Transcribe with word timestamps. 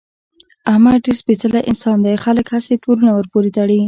احمد 0.71 0.97
ډېر 1.05 1.15
سپېڅلی 1.21 1.61
انسان 1.71 1.97
دی، 2.05 2.15
خلک 2.25 2.45
هسې 2.55 2.73
تورونه 2.83 3.11
ورپورې 3.13 3.49
تړي. 3.57 3.79